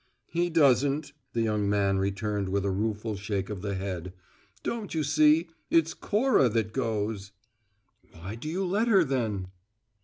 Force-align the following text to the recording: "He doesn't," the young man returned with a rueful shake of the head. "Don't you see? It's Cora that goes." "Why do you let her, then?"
"He 0.31 0.49
doesn't," 0.49 1.13
the 1.33 1.43
young 1.43 1.69
man 1.69 1.99
returned 1.99 2.49
with 2.49 2.65
a 2.65 2.71
rueful 2.71 3.15
shake 3.15 3.51
of 3.51 3.61
the 3.61 3.75
head. 3.75 4.13
"Don't 4.63 4.95
you 4.95 5.03
see? 5.03 5.49
It's 5.69 5.93
Cora 5.93 6.49
that 6.49 6.73
goes." 6.73 7.33
"Why 8.11 8.33
do 8.33 8.49
you 8.49 8.65
let 8.65 8.87
her, 8.87 9.03
then?" 9.03 9.49